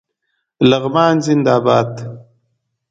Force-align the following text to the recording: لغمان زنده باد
لغمان 0.69 1.15
زنده 1.25 1.55
باد 1.65 1.91